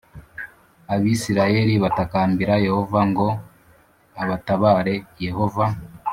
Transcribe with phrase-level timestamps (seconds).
[0.93, 3.27] Abisirayeli batakambira Yehova ngo
[4.21, 5.65] abatabare Yehova